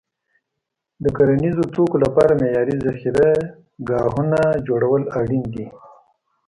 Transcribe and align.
د 1.03 1.05
کرنیزو 1.17 1.63
توکو 1.73 1.97
لپاره 2.03 2.39
معیاري 2.41 2.75
ذخیره 2.85 3.29
ګاهونه 3.89 4.39
جوړول 4.67 5.03
اړین 5.19 5.43
دي. 5.53 5.65